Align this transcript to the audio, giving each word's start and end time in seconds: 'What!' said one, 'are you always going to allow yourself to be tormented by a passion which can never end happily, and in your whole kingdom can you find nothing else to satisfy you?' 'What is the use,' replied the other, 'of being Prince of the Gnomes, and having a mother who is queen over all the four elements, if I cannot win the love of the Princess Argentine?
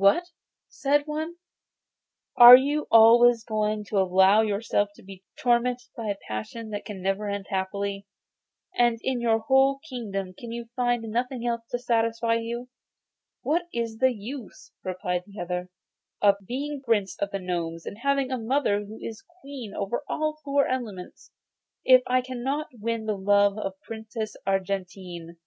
'What!' 0.00 0.28
said 0.68 1.08
one, 1.08 1.38
'are 2.36 2.54
you 2.56 2.86
always 2.88 3.42
going 3.42 3.82
to 3.86 3.98
allow 3.98 4.42
yourself 4.42 4.90
to 4.94 5.02
be 5.02 5.24
tormented 5.36 5.88
by 5.96 6.06
a 6.06 6.16
passion 6.28 6.70
which 6.70 6.84
can 6.84 7.02
never 7.02 7.28
end 7.28 7.46
happily, 7.50 8.06
and 8.76 9.00
in 9.02 9.20
your 9.20 9.40
whole 9.40 9.80
kingdom 9.88 10.34
can 10.38 10.52
you 10.52 10.66
find 10.76 11.02
nothing 11.02 11.44
else 11.44 11.62
to 11.72 11.80
satisfy 11.80 12.34
you?' 12.36 12.68
'What 13.42 13.64
is 13.74 13.98
the 13.98 14.14
use,' 14.14 14.70
replied 14.84 15.24
the 15.26 15.40
other, 15.42 15.68
'of 16.22 16.36
being 16.46 16.80
Prince 16.80 17.18
of 17.18 17.32
the 17.32 17.40
Gnomes, 17.40 17.84
and 17.84 17.98
having 17.98 18.30
a 18.30 18.38
mother 18.38 18.84
who 18.84 19.00
is 19.02 19.24
queen 19.40 19.74
over 19.74 20.04
all 20.08 20.34
the 20.34 20.40
four 20.44 20.68
elements, 20.68 21.32
if 21.84 22.02
I 22.06 22.20
cannot 22.22 22.68
win 22.72 23.06
the 23.06 23.18
love 23.18 23.58
of 23.58 23.72
the 23.72 23.84
Princess 23.88 24.36
Argentine? 24.46 25.38